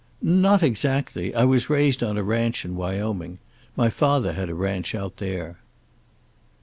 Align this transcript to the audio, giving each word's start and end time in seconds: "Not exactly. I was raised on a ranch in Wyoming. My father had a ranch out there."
"Not 0.23 0.63
exactly. 0.63 1.35
I 1.35 1.43
was 1.43 1.69
raised 1.69 2.01
on 2.01 2.17
a 2.17 2.23
ranch 2.23 2.65
in 2.65 2.75
Wyoming. 2.75 3.37
My 3.75 3.91
father 3.91 4.33
had 4.33 4.49
a 4.49 4.55
ranch 4.55 4.95
out 4.95 5.17
there." 5.17 5.59